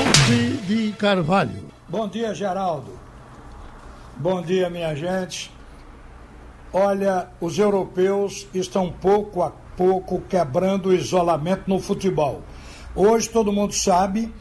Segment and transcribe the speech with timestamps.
[0.00, 1.66] Ralph de Carvalho.
[1.86, 2.98] Bom dia, Geraldo.
[4.16, 5.52] Bom dia, minha gente.
[6.72, 12.42] Olha, os europeus estão pouco a pouco quebrando o isolamento no futebol.
[12.94, 14.32] Hoje todo mundo sabe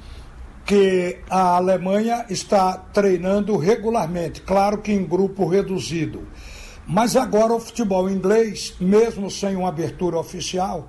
[0.65, 6.25] que a Alemanha está treinando regularmente, claro que em grupo reduzido.
[6.87, 10.87] Mas agora o futebol inglês, mesmo sem uma abertura oficial,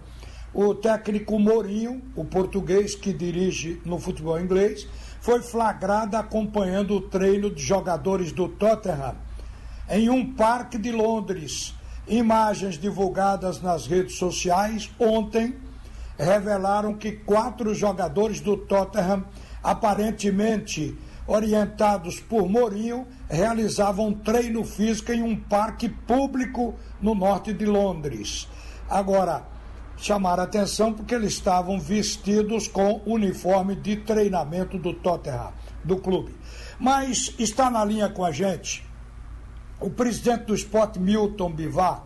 [0.53, 4.87] o técnico Mourinho, o português que dirige no futebol inglês,
[5.21, 9.15] foi flagrado acompanhando o treino de jogadores do Tottenham
[9.89, 11.75] em um parque de Londres.
[12.07, 15.55] Imagens divulgadas nas redes sociais ontem
[16.19, 19.25] revelaram que quatro jogadores do Tottenham,
[19.63, 20.97] aparentemente
[21.27, 28.49] orientados por Mourinho, realizavam treino físico em um parque público no norte de Londres.
[28.89, 29.45] Agora,
[30.01, 35.53] chamaram atenção porque eles estavam vestidos com uniforme de treinamento do Tottenham,
[35.85, 36.35] do clube.
[36.79, 38.89] Mas está na linha com a gente
[39.81, 42.05] o presidente do esporte, Milton Bivar,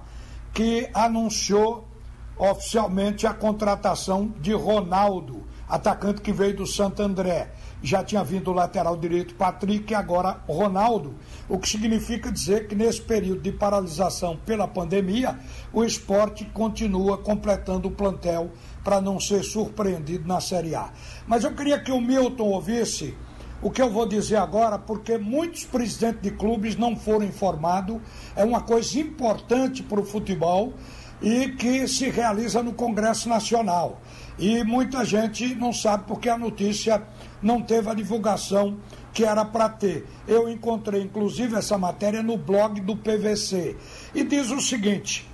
[0.52, 1.88] que anunciou
[2.36, 7.52] oficialmente a contratação de Ronaldo, atacante que veio do Santo André.
[7.84, 11.14] Já tinha vindo o lateral direito Patrick e agora Ronaldo,
[11.46, 15.38] o que significa dizer que nesse período de paralisação pela pandemia,
[15.70, 18.50] o esporte continua completando o plantel
[18.82, 20.94] para não ser surpreendido na Série A.
[21.26, 23.14] Mas eu queria que o Milton ouvisse
[23.60, 28.00] o que eu vou dizer agora, porque muitos presidentes de clubes não foram informados,
[28.34, 30.72] é uma coisa importante para o futebol
[31.24, 33.98] e que se realiza no Congresso Nacional.
[34.38, 37.02] E muita gente não sabe porque a notícia
[37.40, 38.76] não teve a divulgação
[39.10, 40.06] que era para ter.
[40.28, 43.74] Eu encontrei, inclusive, essa matéria no blog do PVC.
[44.14, 45.26] E diz o seguinte: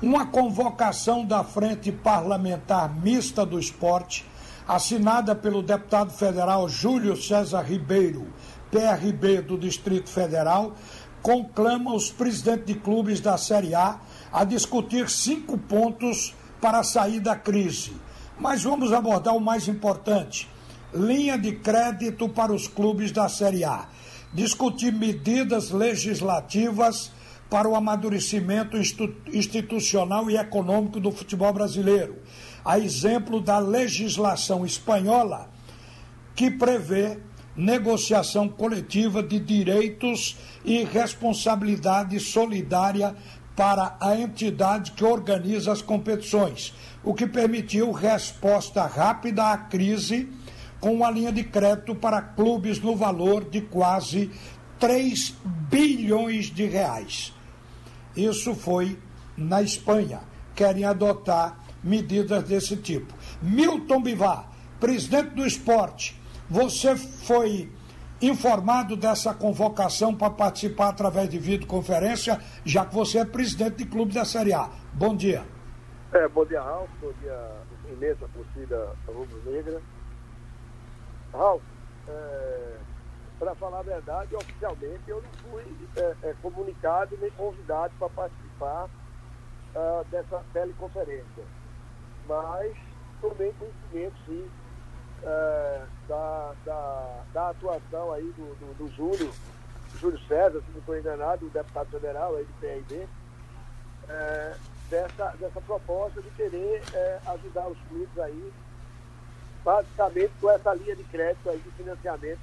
[0.00, 4.24] uma convocação da Frente Parlamentar Mista do Esporte,
[4.68, 8.28] assinada pelo deputado federal Júlio César Ribeiro,
[8.70, 10.74] PRB do Distrito Federal,
[11.22, 13.98] conclama os presidentes de clubes da Série A
[14.32, 17.92] a discutir cinco pontos para sair da crise.
[18.38, 20.48] Mas vamos abordar o mais importante:
[20.94, 23.88] linha de crédito para os clubes da Série A.
[24.32, 27.10] Discutir medidas legislativas
[27.48, 28.76] para o amadurecimento
[29.32, 32.16] institucional e econômico do futebol brasileiro,
[32.62, 35.48] a exemplo da legislação espanhola,
[36.34, 37.18] que prevê
[37.58, 43.16] negociação coletiva de direitos e responsabilidade solidária
[43.56, 50.28] para a entidade que organiza as competições, o que permitiu resposta rápida à crise
[50.78, 54.30] com uma linha de crédito para clubes no valor de quase
[54.78, 55.34] 3
[55.68, 57.34] bilhões de reais.
[58.16, 58.96] Isso foi
[59.36, 60.20] na Espanha.
[60.54, 63.12] Querem adotar medidas desse tipo.
[63.42, 64.48] Milton Bivar,
[64.78, 66.17] presidente do esporte,
[66.48, 67.70] você foi
[68.20, 74.12] informado dessa convocação para participar através de videoconferência, já que você é presidente de clube
[74.12, 74.68] da Série A.
[74.92, 75.44] Bom dia.
[76.12, 76.88] É, bom dia, Ralf.
[77.00, 77.38] Bom dia,
[77.90, 79.80] imensa torcida rubro-negra.
[81.32, 81.62] Ralf,
[82.08, 82.76] é,
[83.38, 85.64] para falar a verdade, oficialmente eu não fui
[85.96, 91.44] é, é, comunicado nem convidado para participar uh, dessa teleconferência.
[92.26, 92.76] Mas
[93.20, 94.50] tomei conhecimento, sim,
[95.22, 99.32] é, da, da, da, atuação aí do, do, do Júlio,
[100.00, 103.08] Júlio César, se não estou enganado, o deputado federal aí do PRB,
[104.08, 104.54] é,
[104.90, 108.52] dessa, dessa proposta de querer é, ajudar os clubes aí,
[109.64, 112.40] basicamente com essa linha de crédito aí de financiamento,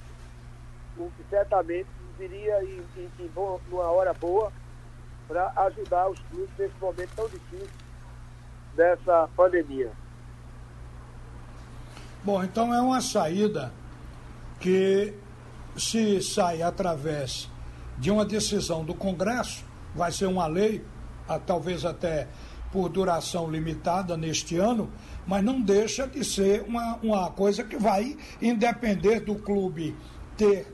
[0.97, 3.31] o que certamente viria em, em, em
[3.69, 4.51] numa hora boa
[5.27, 7.69] para ajudar os clubes nesse momento tão difícil
[8.75, 9.91] dessa pandemia.
[12.25, 13.71] Bom, então é uma saída
[14.59, 15.13] que
[15.77, 17.47] se sai através
[17.99, 19.63] de uma decisão do Congresso,
[19.93, 20.83] vai ser uma lei,
[21.45, 22.27] talvez até
[22.71, 24.91] por duração limitada neste ano,
[25.27, 29.95] mas não deixa de ser uma, uma coisa que vai independer do clube
[30.35, 30.65] ter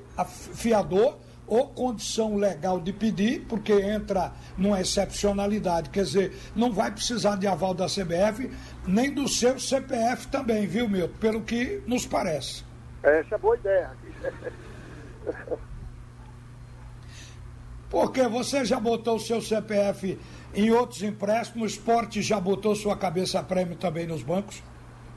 [0.53, 1.17] fiador
[1.51, 7.45] ou condição legal de pedir, porque entra numa excepcionalidade, quer dizer, não vai precisar de
[7.45, 8.49] aval da CBF,
[8.87, 11.13] nem do seu CPF também, viu, Milton?
[11.19, 12.63] Pelo que nos parece.
[13.03, 13.91] Essa é boa ideia.
[17.89, 20.17] Porque você já botou o seu CPF
[20.53, 24.63] em outros empréstimos, o esporte já botou sua cabeça a prêmio também nos bancos?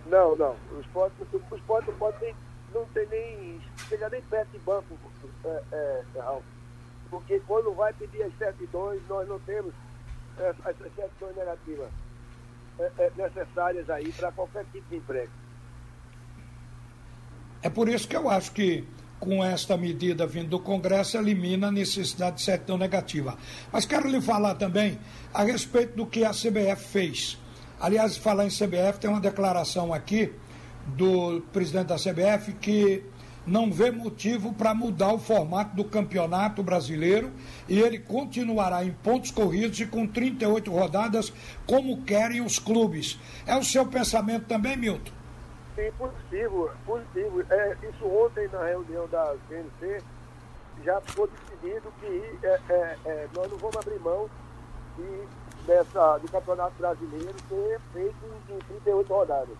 [0.07, 0.57] Não, não.
[0.77, 2.35] O esporte, o esporte não pode nem,
[2.75, 3.61] não tem nem.
[3.89, 4.99] chega nem perto de banco,
[5.45, 6.03] é, é,
[7.09, 9.73] porque quando vai pedir as certidões, nós não temos
[10.37, 11.89] essas certidões negativas
[12.79, 15.33] é, é, necessárias aí para qualquer tipo de emprego.
[17.63, 18.87] É por isso que eu acho que
[19.21, 23.39] com esta medida vindo do Congresso, elimina a necessidade de certidão negativa.
[23.73, 24.99] Mas quero lhe falar também
[25.33, 27.39] a respeito do que a CBF fez.
[27.81, 30.31] Aliás, falar em CBF, tem uma declaração aqui
[30.87, 33.03] do presidente da CBF que
[33.47, 37.31] não vê motivo para mudar o formato do campeonato brasileiro
[37.69, 41.33] e ele continuará em pontos corridos e com 38 rodadas,
[41.67, 43.19] como querem os clubes.
[43.47, 45.13] É o seu pensamento também, Milton?
[45.75, 47.43] Sim, positivo, positivo.
[47.51, 50.03] É, isso ontem na reunião da CNC
[50.85, 54.29] já ficou decidido que é, é, é, nós não vamos abrir mão
[54.97, 58.17] de, dessa, do Campeonato Brasileiro ser feito
[58.49, 59.57] em 38 rodadas.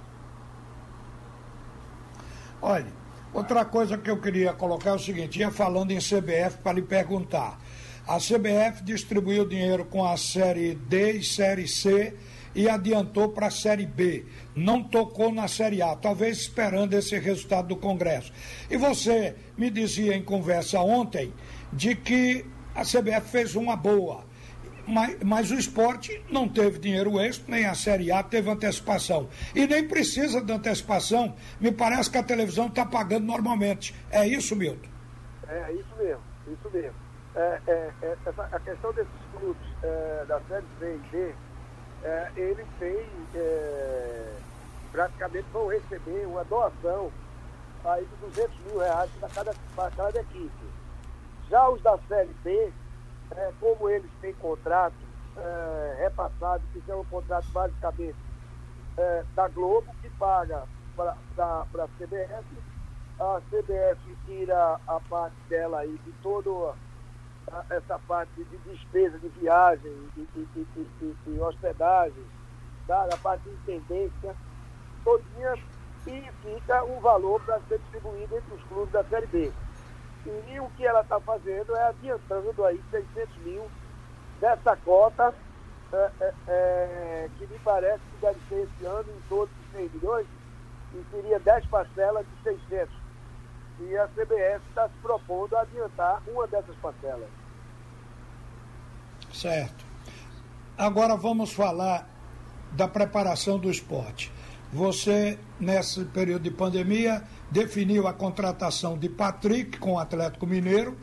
[2.67, 2.87] Olha,
[3.31, 6.81] outra coisa que eu queria colocar é o seguinte, ia falando em CBF para lhe
[6.81, 7.61] perguntar.
[8.09, 12.15] A CBF distribuiu dinheiro com a Série D e Série C
[12.55, 14.25] e adiantou para a Série B.
[14.57, 18.33] Não tocou na Série A, talvez esperando esse resultado do Congresso.
[18.71, 21.35] E você me dizia em conversa ontem
[21.71, 24.25] de que a CBF fez uma boa.
[24.87, 29.29] Mas, mas, o esporte não teve dinheiro extra, nem a Série A teve antecipação.
[29.55, 31.35] E nem precisa de antecipação.
[31.61, 33.95] Me parece que a televisão está pagando normalmente.
[34.11, 34.89] É isso, Milton?
[35.49, 36.95] É isso mesmo, isso mesmo.
[37.35, 41.35] É, é, é, essa, a questão desses clubes é, da Série C e D
[42.05, 44.33] é, ele tem, é,
[44.93, 47.11] praticamente vão receber uma doação
[47.85, 49.55] aí de 200 mil reais para cada,
[49.97, 50.51] cada equipe.
[51.51, 52.73] Já os da Série B,
[53.33, 54.95] é, como eles têm contrato
[55.37, 58.17] é, repassado, fizeram um contrato basicamente
[58.97, 62.45] é, da Globo, que paga para a CBF,
[63.19, 66.75] a CBF tira a parte dela aí de todo
[67.71, 72.25] essa parte de despesa de viagem e, e, e, e hospedagem,
[72.87, 73.07] tá?
[73.13, 74.35] a parte de intendência,
[75.05, 75.55] todinha,
[76.07, 79.53] e fica um valor para ser distribuído entre os clubes da Série B.
[80.27, 83.71] E o que ela está fazendo é adiantando aí 600 mil
[84.41, 85.35] dessa cota,
[85.93, 89.89] é, é, é, que me parece que deve ser esse ano em torno de 100
[89.91, 90.27] milhões,
[90.95, 93.05] e seria 10 parcelas de 600
[93.81, 97.29] e a CBS está se propondo a adiantar uma dessas parcelas.
[99.33, 99.85] Certo.
[100.79, 102.09] Agora vamos falar
[102.73, 104.33] da preparação do esporte.
[104.75, 110.97] Você, nesse período de pandemia, definiu a contratação de Patrick com o Atlético Mineiro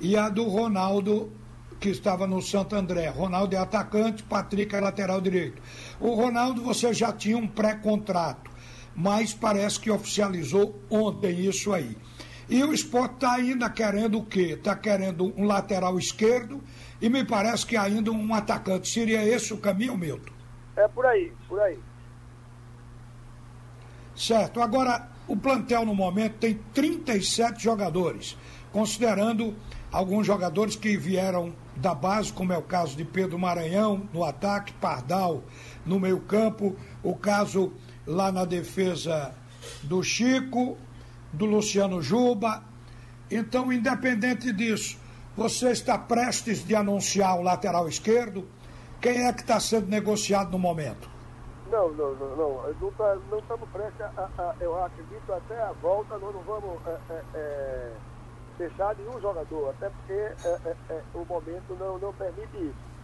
[0.00, 1.32] e a do Ronaldo,
[1.80, 3.08] que estava no Santo André.
[3.08, 5.60] Ronaldo é atacante, Patrick é lateral direito.
[5.98, 8.48] O Ronaldo você já tinha um pré-contrato,
[8.94, 11.96] mas parece que oficializou ontem isso aí.
[12.48, 14.54] E o esporte está ainda querendo o quê?
[14.56, 16.62] Está querendo um lateral esquerdo
[17.02, 18.88] e me parece que ainda um atacante.
[18.88, 20.32] Seria esse o caminho, Milton?
[20.76, 21.76] É por aí, por aí.
[24.16, 24.62] Certo.
[24.62, 28.36] Agora, o plantel no momento tem 37 jogadores,
[28.72, 29.54] considerando
[29.92, 34.72] alguns jogadores que vieram da base, como é o caso de Pedro Maranhão no ataque,
[34.74, 35.44] Pardal
[35.84, 37.72] no meio-campo, o caso
[38.06, 39.34] lá na defesa
[39.82, 40.78] do Chico,
[41.32, 42.62] do Luciano Juba.
[43.30, 44.96] Então, independente disso,
[45.36, 48.48] você está prestes de anunciar o lateral esquerdo?
[49.00, 51.15] Quem é que está sendo negociado no momento?
[51.70, 52.74] Não, não, não, não.
[52.80, 56.80] Não, tá, não estamos prestes a, a, Eu acredito até a volta, nós não vamos
[56.86, 57.92] é, é, é,
[58.56, 62.96] deixar nenhum jogador, até porque é, é, é, o momento não, não permite isso.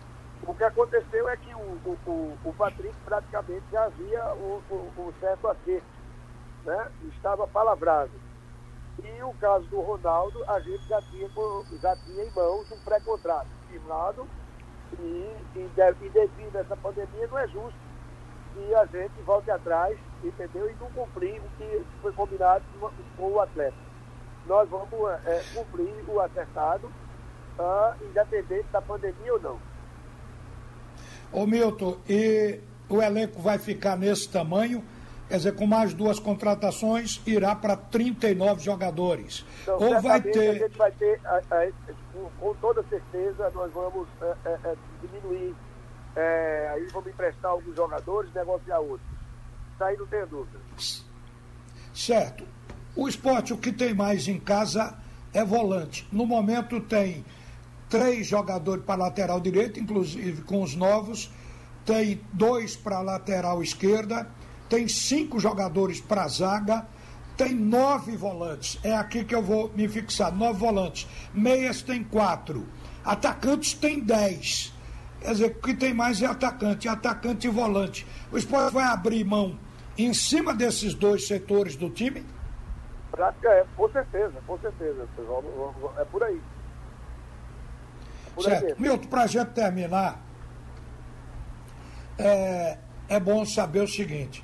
[0.46, 5.14] O que aconteceu é que o, o, o Patrick praticamente já havia o, o, o
[5.20, 5.87] certo acerto
[6.64, 6.90] né?
[7.14, 8.10] estava palavrado.
[9.02, 11.28] E o caso do Ronaldo, a gente já tinha,
[11.80, 14.26] já tinha em mãos um pré-contrato firmado
[14.98, 15.70] e, e,
[16.02, 17.91] e devido a essa pandemia não é justo
[18.54, 20.71] que a gente volte atrás, entendeu?
[20.71, 22.64] E não cumprir o que foi combinado
[23.16, 23.76] com o atleta.
[24.47, 26.87] Nós vamos é, cumprir o acertado,
[27.59, 29.59] uh, independente da pandemia ou não.
[31.32, 34.85] Ô Milton, e o elenco vai ficar nesse tamanho?
[35.28, 39.47] Quer dizer, com mais duas contratações, irá para 39 jogadores.
[39.62, 40.50] Então, Ou vai ter.
[40.50, 41.68] A gente vai ter, a, a,
[42.38, 45.54] com toda certeza, nós vamos é, é diminuir.
[46.14, 49.09] É, aí vamos emprestar alguns jogadores negociar outros.
[49.75, 50.59] Isso aí não tem dúvida.
[51.95, 52.45] Certo.
[52.95, 54.99] O esporte, o que tem mais em casa
[55.33, 56.07] é volante.
[56.12, 57.25] No momento tem
[57.88, 61.31] três jogadores para lateral direito, inclusive com os novos,
[61.85, 64.28] tem dois para lateral esquerda
[64.73, 66.87] tem cinco jogadores para zaga,
[67.37, 68.78] tem nove volantes.
[68.83, 71.07] É aqui que eu vou me fixar: nove volantes.
[71.35, 72.66] Meias tem quatro.
[73.04, 74.71] Atacantes tem dez.
[75.22, 78.06] Quer dizer, o que tem mais é atacante, atacante e volante.
[78.30, 79.58] O esporte vai abrir mão
[79.96, 82.24] em cima desses dois setores do time?
[83.12, 85.06] prática é, com certeza, com certeza.
[85.98, 86.40] É por aí.
[88.26, 88.66] É por certo.
[88.66, 90.20] Aí Milton, para a gente terminar,
[92.18, 94.42] é, é bom saber o seguinte: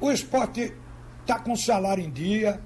[0.00, 0.74] o esporte
[1.20, 2.60] está com salário em dia,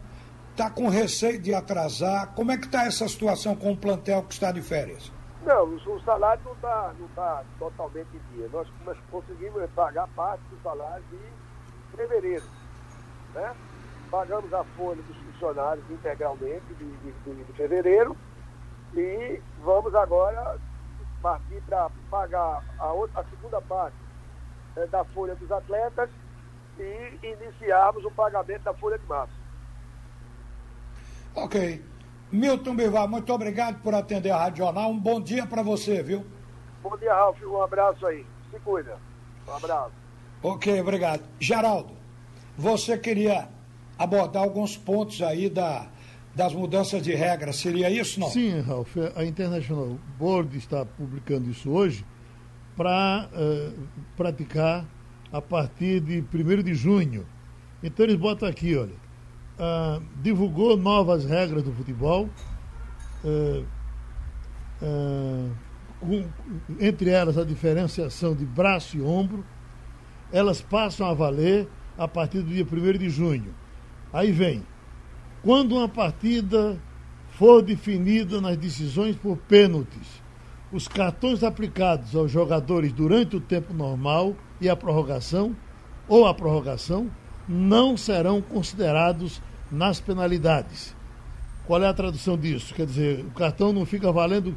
[0.52, 2.32] está com receio de atrasar.
[2.34, 5.12] Como é que está essa situação com o plantel que está de férias?
[5.42, 8.48] Não, o salário não está não tá totalmente em dia.
[8.52, 8.68] Nós,
[9.10, 12.44] conseguimos pagar parte do salário de fevereiro.
[13.34, 13.54] Né?
[14.10, 18.16] Pagamos a folha dos funcionários integralmente de, de, de fevereiro
[18.94, 20.58] e vamos agora
[21.22, 23.96] partir para pagar a, outra, a segunda parte
[24.76, 26.10] é, da folha dos atletas
[26.78, 29.34] e iniciarmos o pagamento da folha de março.
[31.34, 31.89] Ok.
[32.32, 34.90] Milton Bivar, muito obrigado por atender a Rádio Jornal.
[34.90, 36.24] Um bom dia para você, viu?
[36.82, 37.42] Bom dia, Ralf.
[37.42, 38.24] Um abraço aí.
[38.50, 38.96] Se cuida.
[39.48, 39.92] Um abraço.
[40.42, 41.22] Ok, obrigado.
[41.40, 41.92] Geraldo,
[42.56, 43.48] você queria
[43.98, 45.88] abordar alguns pontos aí da,
[46.34, 47.56] das mudanças de regras.
[47.56, 48.28] Seria isso, não?
[48.28, 48.96] Sim, Ralf.
[49.16, 52.06] A International Board está publicando isso hoje
[52.76, 54.86] para uh, praticar
[55.32, 57.26] a partir de 1 de junho.
[57.82, 58.94] Então eles botam aqui, olha,
[59.60, 62.28] uh, divulgou novas regras do futebol,
[63.24, 63.66] uh,
[66.00, 66.24] com,
[66.80, 69.44] entre elas a diferenciação de braço e ombro,
[70.32, 73.54] elas passam a valer a partir do dia 1 de junho.
[74.10, 74.64] Aí vem,
[75.42, 76.80] quando uma partida
[77.32, 80.22] for definida nas decisões por pênaltis,
[80.72, 85.54] os cartões aplicados aos jogadores durante o tempo normal e a prorrogação
[86.08, 87.10] ou a prorrogação
[87.48, 90.94] não serão considerados nas penalidades.
[91.66, 92.74] Qual é a tradução disso?
[92.74, 94.56] Quer dizer, o cartão não fica valendo.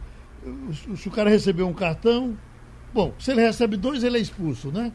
[0.97, 2.37] Se o cara receber um cartão,
[2.93, 4.91] bom, se ele recebe dois, ele é expulso, né?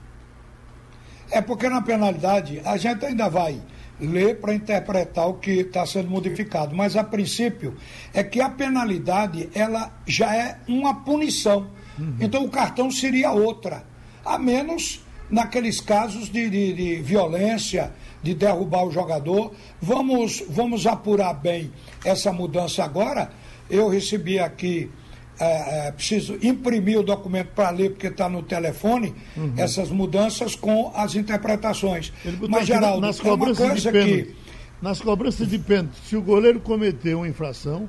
[1.31, 3.61] É porque na penalidade a gente ainda vai
[4.01, 7.77] ler para interpretar o que está sendo modificado, mas a princípio
[8.15, 11.71] é que a penalidade ela já é uma punição.
[11.99, 12.17] Uhum.
[12.21, 13.85] Então o cartão seria outra,
[14.25, 19.53] a menos naqueles casos de, de, de violência, de derrubar o jogador.
[19.81, 21.73] Vamos, vamos apurar bem
[22.05, 23.31] essa mudança agora.
[23.71, 24.91] Eu recebi aqui,
[25.39, 29.53] é, é, preciso imprimir o documento para ler, porque está no telefone, uhum.
[29.57, 32.13] essas mudanças com as interpretações.
[32.49, 34.35] Mas, Geraldo, nas é uma coisa que.
[34.81, 37.89] Nas cobranças de pênalti, se o goleiro cometeu uma infração,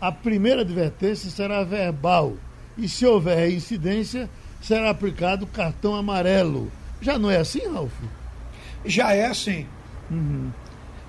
[0.00, 2.34] a primeira advertência será verbal.
[2.78, 4.30] E se houver incidência,
[4.62, 6.70] será aplicado cartão amarelo.
[7.00, 7.92] Já não é assim, Ralf?
[8.84, 9.66] Já é assim.
[10.10, 10.50] Uhum.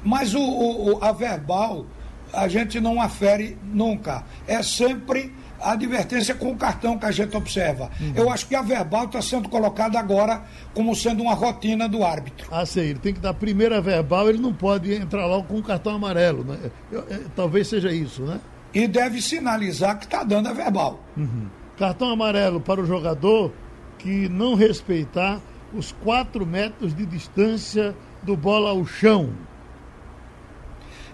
[0.03, 1.85] Mas o, o, a verbal
[2.33, 4.23] a gente não afere nunca.
[4.47, 7.91] É sempre a advertência com o cartão que a gente observa.
[7.99, 8.13] Uhum.
[8.15, 12.47] Eu acho que a verbal está sendo colocada agora como sendo uma rotina do árbitro.
[12.51, 12.89] Ah, sei.
[12.89, 15.95] Ele tem que dar a primeira verbal, ele não pode entrar logo com o cartão
[15.95, 16.43] amarelo.
[16.43, 16.57] Né?
[16.91, 18.39] Eu, eu, talvez seja isso, né?
[18.73, 20.99] E deve sinalizar que está dando a verbal.
[21.15, 21.47] Uhum.
[21.77, 23.53] Cartão amarelo para o jogador
[23.97, 25.39] que não respeitar
[25.73, 29.33] os 4 metros de distância do bola ao chão.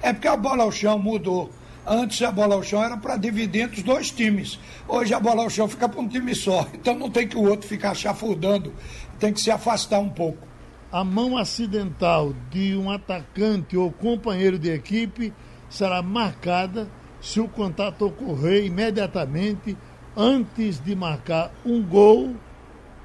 [0.01, 1.49] É porque a bola ao chão mudou.
[1.85, 4.59] Antes a bola ao chão era para dividir entre os dois times.
[4.87, 6.67] Hoje a bola ao chão fica para um time só.
[6.75, 8.73] Então não tem que o outro ficar chafurdando,
[9.19, 10.45] tem que se afastar um pouco.
[10.91, 15.33] A mão acidental de um atacante ou companheiro de equipe
[15.69, 16.89] será marcada
[17.21, 19.77] se o contato ocorrer imediatamente
[20.15, 22.35] antes de marcar um gol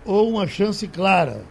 [0.05, 1.45] ou uma chance clara.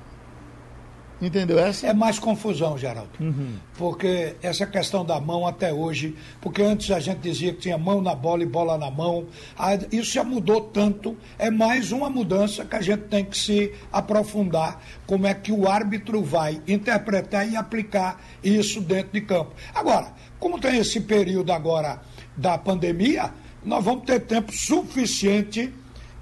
[1.22, 1.86] Entendeu essa?
[1.86, 3.12] É mais confusão, Geraldo.
[3.20, 3.54] Uhum.
[3.78, 8.02] Porque essa questão da mão até hoje, porque antes a gente dizia que tinha mão
[8.02, 9.28] na bola e bola na mão,
[9.92, 14.84] isso já mudou tanto, é mais uma mudança que a gente tem que se aprofundar,
[15.06, 19.52] como é que o árbitro vai interpretar e aplicar isso dentro de campo.
[19.76, 22.02] Agora, como tem esse período agora
[22.36, 23.32] da pandemia,
[23.64, 25.72] nós vamos ter tempo suficiente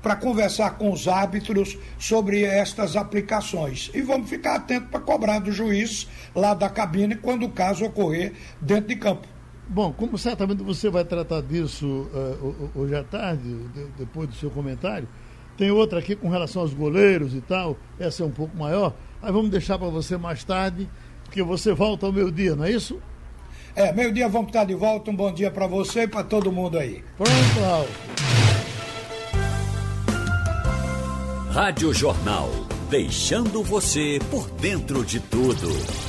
[0.01, 3.89] para conversar com os árbitros sobre estas aplicações.
[3.93, 8.33] E vamos ficar atentos para cobrar do juiz lá da cabine quando o caso ocorrer
[8.61, 9.27] dentro de campo.
[9.67, 14.49] Bom, como certamente você vai tratar disso uh, hoje à tarde, de, depois do seu
[14.49, 15.07] comentário,
[15.57, 19.31] tem outra aqui com relação aos goleiros e tal, essa é um pouco maior, mas
[19.31, 20.89] vamos deixar para você mais tarde,
[21.23, 22.99] porque você volta ao meio-dia, não é isso?
[23.75, 25.11] É, meio-dia vamos estar de volta.
[25.11, 27.03] Um bom dia para você e para todo mundo aí.
[27.17, 28.38] Pronto, Ralf.
[31.49, 32.47] Rádio Jornal,
[32.91, 36.08] deixando você por dentro de tudo.